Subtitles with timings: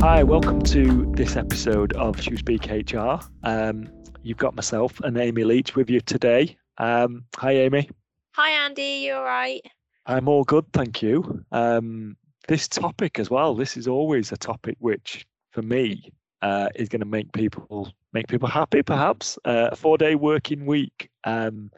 [0.00, 3.18] Hi, welcome to this episode of Shoo Speak HR.
[3.42, 3.90] Um,
[4.22, 6.56] you've got myself and Amy Leach with you today.
[6.78, 7.90] Um, hi, Amy.
[8.30, 9.02] Hi, Andy.
[9.04, 9.60] You all right?
[10.06, 11.44] I'm all good, thank you.
[11.50, 12.16] Um,
[12.46, 13.56] this topic as well.
[13.56, 16.12] This is always a topic which, for me,
[16.42, 18.84] uh, is going to make people make people happy.
[18.84, 21.10] Perhaps uh, a four-day working week.
[21.24, 21.72] Um,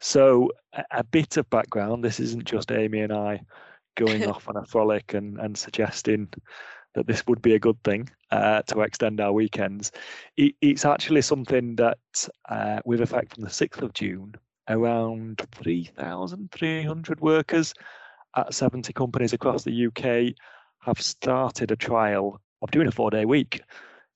[0.00, 2.02] so, a, a bit of background.
[2.02, 3.42] This isn't just Amy and I
[3.94, 6.28] going off on a frolic and, and suggesting
[6.94, 9.92] that this would be a good thing uh, to extend our weekends.
[10.36, 11.98] It, it's actually something that,
[12.48, 14.34] uh, with effect from the 6th of June,
[14.68, 17.74] around 3,300 workers
[18.36, 20.34] at 70 companies across the UK
[20.80, 23.62] have started a trial of doing a four day week.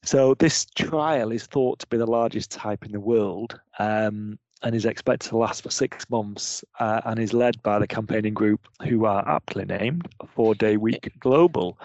[0.02, 4.74] So, this trial is thought to be the largest type in the world um, and
[4.74, 8.68] is expected to last for six months uh, and is led by the campaigning group
[8.86, 11.78] who are aptly named Four Day Week Global.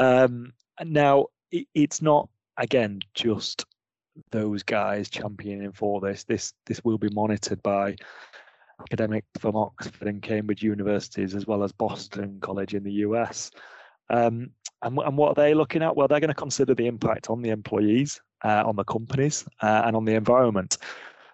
[0.00, 0.52] Um,
[0.84, 3.64] now, it, it's not again just
[4.32, 6.24] those guys championing for this.
[6.24, 7.96] This this will be monitored by
[8.80, 13.50] academics from Oxford and Cambridge universities, as well as Boston College in the US.
[14.08, 14.50] Um,
[14.82, 15.94] and, and, what are they looking at?
[15.94, 19.82] Well, they're going to consider the impact on the employees, uh, on the companies, uh,
[19.84, 20.78] and on the environment.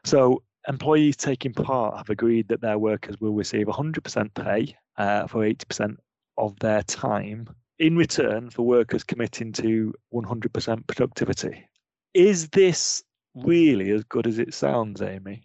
[0.05, 5.45] So, employees taking part have agreed that their workers will receive 100% pay uh, for
[5.45, 5.97] 80%
[6.37, 7.49] of their time
[7.79, 11.69] in return for workers committing to 100% productivity.
[12.15, 13.03] Is this
[13.35, 15.43] really as good as it sounds, Amy?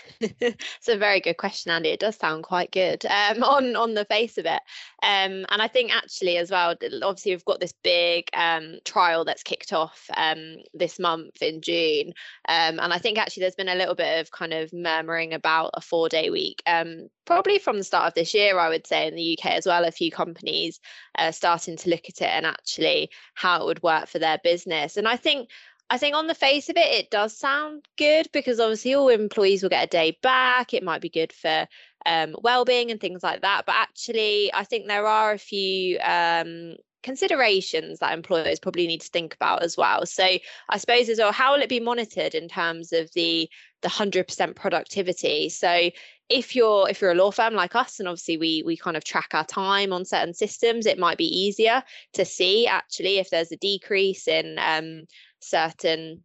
[0.20, 1.90] it's a very good question, Andy.
[1.90, 4.62] It does sound quite good um, on on the face of it,
[5.02, 6.74] um, and I think actually as well.
[7.02, 12.08] Obviously, we've got this big um, trial that's kicked off um, this month in June,
[12.48, 15.70] um, and I think actually there's been a little bit of kind of murmuring about
[15.74, 16.62] a four day week.
[16.66, 19.66] Um, probably from the start of this year, I would say in the UK as
[19.66, 19.84] well.
[19.84, 20.80] A few companies
[21.18, 24.96] uh, starting to look at it and actually how it would work for their business,
[24.96, 25.48] and I think
[25.92, 29.62] I think on the face of it, it does sound good because obviously all employees
[29.62, 30.72] will get a day back.
[30.72, 31.68] It might be good for
[32.06, 33.64] um, well-being and things like that.
[33.66, 39.10] But actually, I think there are a few um, considerations that employers probably need to
[39.10, 40.06] think about as well.
[40.06, 43.50] So I suppose as well, how will it be monitored in terms of the
[43.82, 45.50] the hundred percent productivity?
[45.50, 45.90] So
[46.30, 49.04] if you're if you're a law firm like us and obviously we we kind of
[49.04, 51.82] track our time on certain systems it might be easier
[52.14, 55.02] to see actually if there's a decrease in um,
[55.42, 56.22] certain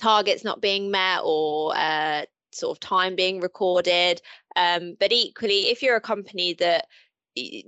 [0.00, 4.20] targets not being met or uh, sort of time being recorded.
[4.56, 6.86] Um, but equally, if you're a company that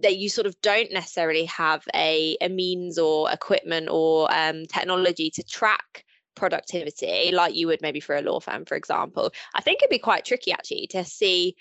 [0.03, 5.31] that you sort of don't necessarily have a, a means or equipment or um, technology
[5.31, 6.04] to track
[6.34, 9.99] productivity like you would maybe for a law firm for example i think it'd be
[9.99, 11.54] quite tricky actually to see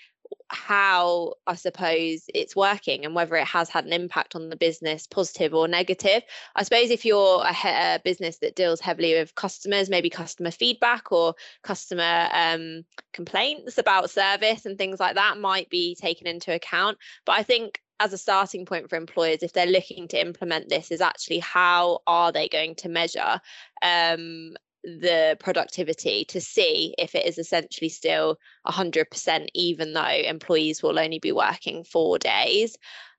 [0.49, 5.07] how I suppose it's working and whether it has had an impact on the business,
[5.07, 6.23] positive or negative.
[6.55, 11.11] I suppose if you're a, a business that deals heavily with customers, maybe customer feedback
[11.11, 12.83] or customer um,
[13.13, 16.97] complaints about service and things like that might be taken into account.
[17.25, 20.89] But I think as a starting point for employers if they're looking to implement this
[20.89, 23.39] is actually how are they going to measure
[23.83, 28.37] um, the productivity to see if it is essentially still
[28.67, 32.77] 100% even though employees will only be working four days.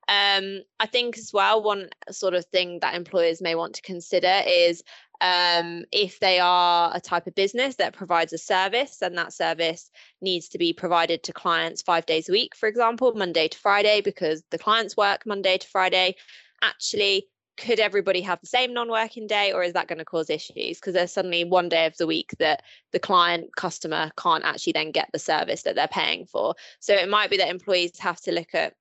[0.08, 4.42] Um, i think as well one sort of thing that employers may want to consider
[4.44, 4.82] is
[5.20, 9.92] um, if they are a type of business that provides a service and that service
[10.20, 14.00] needs to be provided to clients five days a week for example monday to friday
[14.00, 16.16] because the clients work monday to friday.
[16.62, 17.28] Actually
[17.62, 20.80] could everybody have the same non-working day or is that going to cause issues?
[20.80, 24.90] Because there's suddenly one day of the week that the client customer can't actually then
[24.90, 26.56] get the service that they're paying for.
[26.80, 28.74] So it might be that employees have to look at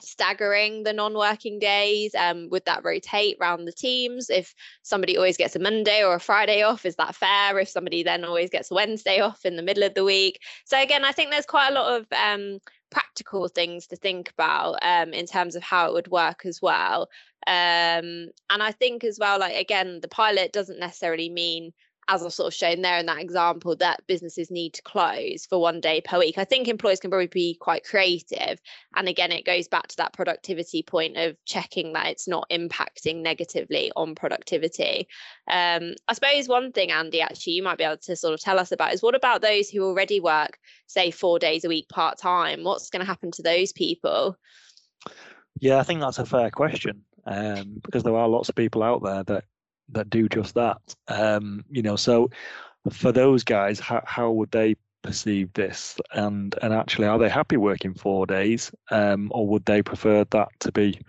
[0.00, 4.30] staggering the non-working days um, would that rotate around the teams.
[4.30, 7.58] If somebody always gets a monday or a friday off is that fair?
[7.58, 10.40] If somebody then always gets a wednesday off in the middle of the week.
[10.64, 12.58] So again i think there's quite a lot of um,
[12.90, 17.08] practical things to think about um, in terms of how it would work as well.
[17.46, 21.72] Um, and I think as well, like again, the pilot doesn't necessarily mean
[22.08, 25.60] as I've sort of shown there in that example, that businesses need to close for
[25.60, 26.38] one day per week.
[26.38, 28.60] I think employers can probably be quite creative.
[28.94, 33.22] And again, it goes back to that productivity point of checking that it's not impacting
[33.22, 35.08] negatively on productivity.
[35.50, 38.60] Um, I suppose one thing, Andy, actually, you might be able to sort of tell
[38.60, 42.18] us about is what about those who already work, say, four days a week part
[42.18, 42.62] time?
[42.62, 44.36] What's going to happen to those people?
[45.58, 49.02] Yeah, I think that's a fair question um, because there are lots of people out
[49.02, 49.44] there that
[49.90, 50.80] that do just that.
[51.08, 52.30] Um, you know, so
[52.90, 55.96] for those guys, how how would they perceive this?
[56.12, 60.48] And and actually, are they happy working four days, um, or would they prefer that
[60.60, 61.00] to be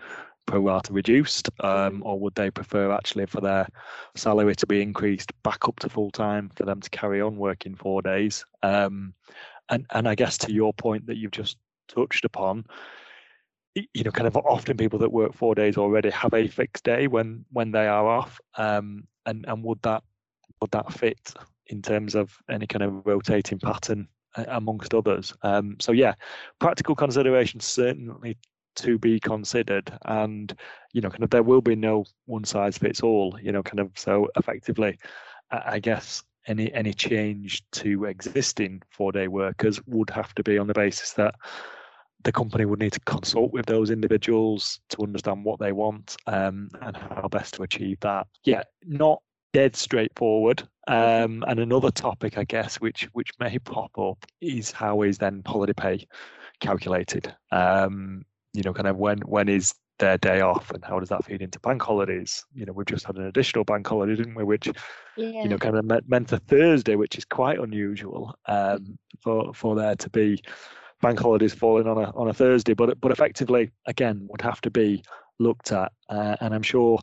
[0.45, 3.67] pro rata reduced, um, or would they prefer actually for their
[4.15, 7.75] salary to be increased back up to full time for them to carry on working
[7.75, 8.45] four days?
[8.63, 9.13] Um,
[9.69, 11.57] and and I guess to your point that you've just
[11.87, 12.65] touched upon,
[13.93, 17.07] you know, kind of often people that work four days already have a fixed day
[17.07, 20.03] when when they are off, um, and and would that
[20.61, 21.33] would that fit
[21.67, 25.33] in terms of any kind of rotating pattern amongst others?
[25.43, 26.13] Um, so yeah,
[26.59, 28.37] practical considerations certainly
[28.77, 30.55] to be considered and
[30.93, 33.79] you know kind of there will be no one size fits all you know kind
[33.79, 34.95] of so effectively
[35.49, 40.67] i guess any any change to existing four day workers would have to be on
[40.67, 41.33] the basis that
[42.23, 46.69] the company would need to consult with those individuals to understand what they want um,
[46.81, 48.27] and how best to achieve that.
[48.43, 49.21] Yeah, not
[49.53, 50.67] dead straightforward.
[50.87, 55.41] Um, and another topic, I guess, which which may pop up is how is then
[55.45, 56.07] holiday pay
[56.59, 57.33] calculated?
[57.51, 58.23] Um,
[58.53, 61.41] you know, kind of when when is their day off and how does that feed
[61.41, 62.45] into bank holidays?
[62.53, 64.43] You know, we've just had an additional bank holiday, didn't we?
[64.43, 64.67] Which,
[65.15, 65.43] yeah.
[65.43, 69.75] you know, kind of meant, meant a Thursday, which is quite unusual um, for for
[69.75, 70.41] there to be
[71.01, 72.73] bank holidays falling on a on a Thursday.
[72.73, 75.03] But but effectively, again, would have to be
[75.39, 76.99] looked at, uh, and I'm sure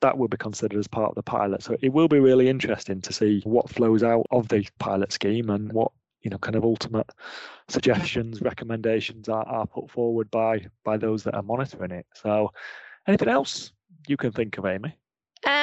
[0.00, 1.62] that will be considered as part of the pilot.
[1.62, 5.50] So it will be really interesting to see what flows out of the pilot scheme
[5.50, 5.92] and what
[6.22, 7.10] you know kind of ultimate
[7.68, 12.52] suggestions recommendations are, are put forward by by those that are monitoring it so
[13.06, 13.72] anything else
[14.08, 14.94] you can think of amy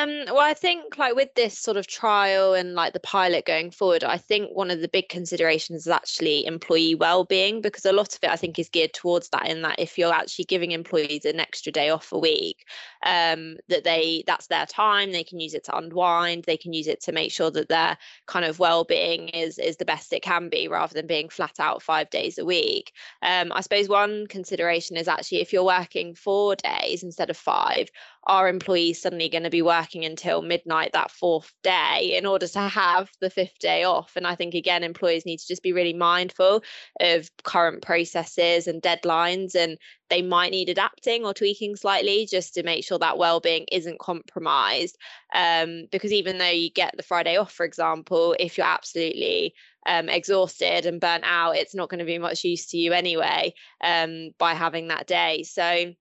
[0.06, 3.72] um, well, I think like with this sort of trial and like the pilot going
[3.72, 8.13] forward, I think one of the big considerations is actually employee well-being because a lot
[8.13, 9.48] of it I think is geared towards that.
[9.48, 12.66] In that if you're actually giving employees an extra day off a week,
[13.06, 16.88] um, that they that's their time, they can use it to unwind, they can use
[16.88, 17.98] it to make sure that their
[18.28, 21.81] kind of well-being is is the best it can be, rather than being flat out
[21.81, 22.92] five days a week.
[23.22, 27.90] Um, I suppose one consideration is actually if you're working four days instead of five,
[28.27, 32.60] are employees suddenly going to be working until midnight that fourth day in order to
[32.60, 34.13] have the fifth day off?
[34.16, 36.63] And I think, again, employers need to just be really mindful
[37.00, 39.77] of current processes and deadlines, and
[40.10, 44.98] they might need adapting or tweaking slightly just to make sure that well-being isn't compromised.
[45.33, 49.54] Um, because even though you get the Friday off, for example, if you're absolutely
[49.86, 53.54] um, exhausted and burnt out, it's not going to be much use to you anyway
[53.83, 55.44] um, by having that day.
[55.44, 55.94] So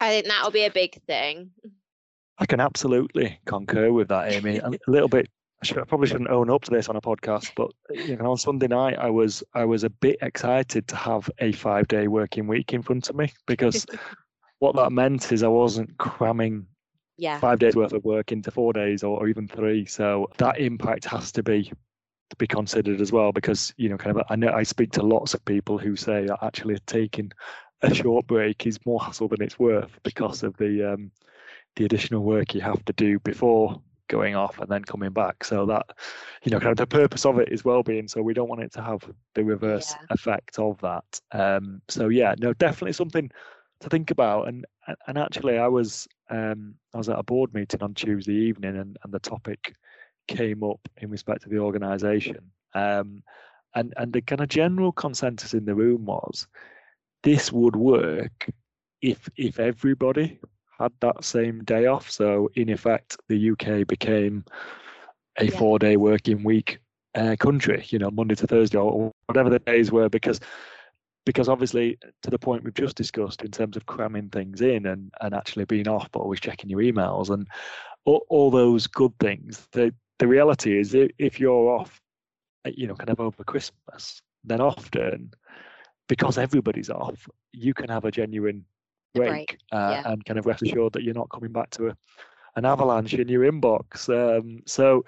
[0.00, 1.50] I think that'll be a big thing.
[2.38, 4.58] I can absolutely concur with that, Amy.
[4.64, 5.28] a little bit.
[5.60, 8.30] I, should, I probably shouldn't own up to this on a podcast, but you know,
[8.30, 12.06] on Sunday night, I was I was a bit excited to have a five day
[12.06, 13.84] working week in front of me because
[14.60, 16.66] what that meant is I wasn't cramming
[17.16, 17.40] yeah.
[17.40, 19.84] five days worth of work into four days or, or even three.
[19.84, 21.72] So that impact has to be
[22.30, 25.02] to be considered as well because you know kind of I know I speak to
[25.02, 27.32] lots of people who say that actually taking
[27.82, 31.10] a short break is more hassle than it's worth because of the um,
[31.76, 35.44] the additional work you have to do before going off and then coming back.
[35.44, 35.86] So that
[36.42, 38.08] you know, kind of the purpose of it is well-being.
[38.08, 39.00] So we don't want it to have
[39.34, 40.06] the reverse yeah.
[40.10, 41.20] effect of that.
[41.32, 43.30] Um, so yeah, no, definitely something
[43.80, 44.48] to think about.
[44.48, 44.66] And
[45.06, 48.96] and actually, I was um, I was at a board meeting on Tuesday evening, and
[49.04, 49.74] and the topic
[50.26, 52.50] came up in respect to the organisation.
[52.74, 53.22] Um,
[53.74, 56.46] and and the kind of general consensus in the room was
[57.28, 58.48] this would work
[59.02, 60.40] if if everybody
[60.78, 62.10] had that same day off.
[62.10, 64.46] So in effect, the UK became
[65.36, 65.58] a yeah.
[65.58, 66.78] four-day working week
[67.14, 67.84] uh, country.
[67.90, 70.40] You know, Monday to Thursday or whatever the days were, because
[71.26, 75.12] because obviously to the point we've just discussed in terms of cramming things in and
[75.20, 77.46] and actually being off, but always checking your emails and
[78.06, 79.68] all, all those good things.
[79.72, 82.00] The the reality is if you're off,
[82.64, 85.32] you know, kind of over Christmas, then often
[86.08, 88.64] because everybody's off, you can have a genuine
[89.14, 89.58] break, break.
[89.72, 90.12] Uh, yeah.
[90.12, 91.96] and kind of rest assured that you're not coming back to a,
[92.56, 94.08] an avalanche in your inbox.
[94.08, 95.04] Um, so,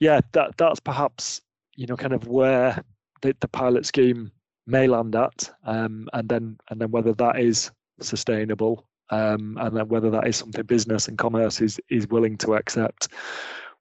[0.00, 1.40] yeah, that that's perhaps
[1.76, 2.82] you know kind of where
[3.22, 4.30] the, the pilot scheme
[4.66, 9.88] may land at, um, and then and then whether that is sustainable, um, and then
[9.88, 13.08] whether that is something business and commerce is is willing to accept,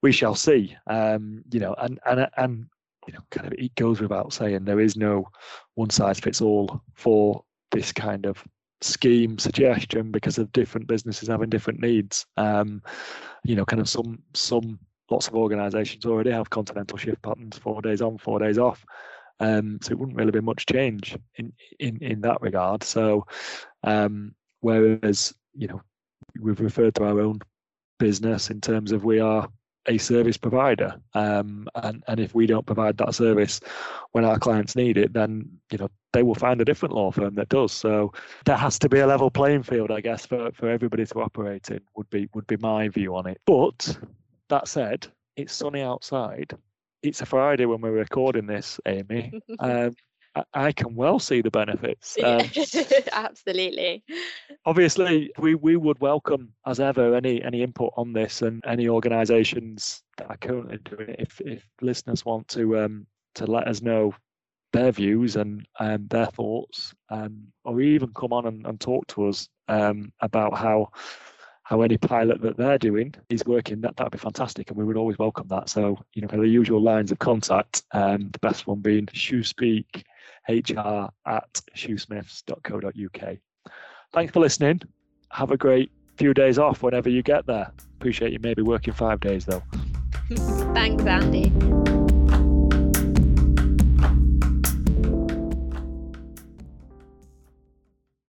[0.01, 0.75] we shall see.
[0.87, 2.65] Um, you know, and and and
[3.07, 5.27] you know, kind of it goes without saying there is no
[5.75, 8.43] one size fits all for this kind of
[8.81, 12.25] scheme suggestion because of different businesses having different needs.
[12.37, 12.81] Um,
[13.43, 14.79] you know, kind of some some
[15.09, 18.85] lots of organisations already have continental shift patterns, four days on, four days off.
[19.39, 22.83] Um, so it wouldn't really be much change in in in that regard.
[22.83, 23.25] So,
[23.83, 25.81] um, whereas you know
[26.39, 27.39] we've referred to our own
[27.97, 29.49] business in terms of we are
[29.89, 30.95] a service provider.
[31.13, 33.59] Um, and, and if we don't provide that service
[34.11, 37.35] when our clients need it, then you know they will find a different law firm
[37.35, 37.71] that does.
[37.71, 38.13] So
[38.45, 41.69] there has to be a level playing field, I guess, for, for everybody to operate
[41.69, 41.81] in.
[41.97, 43.41] Would be would be my view on it.
[43.45, 43.97] But
[44.49, 46.53] that said, it's sunny outside.
[47.01, 49.33] It's a Friday when we're recording this, Amy.
[49.59, 49.95] Um,
[50.53, 52.17] I can well see the benefits.
[52.23, 52.41] Um,
[53.11, 54.03] Absolutely.
[54.65, 60.03] Obviously, we, we would welcome, as ever, any any input on this and any organisations
[60.17, 61.19] that are currently doing it.
[61.19, 64.13] If if listeners want to um, to let us know
[64.71, 69.27] their views and um, their thoughts, um, or even come on and, and talk to
[69.27, 70.89] us um, about how
[71.69, 74.97] how any pilot that they're doing is working, that that'd be fantastic, and we would
[74.97, 75.69] always welcome that.
[75.69, 80.03] So, you know, for the usual lines of contact, um, the best one being ShooSpeak
[80.47, 83.37] hr at shoosmiths.co.uk.
[84.11, 84.81] Thanks for listening.
[85.31, 87.71] Have a great few days off whenever you get there.
[87.99, 89.61] Appreciate you maybe working five days though.
[90.73, 91.98] Thanks, Andy.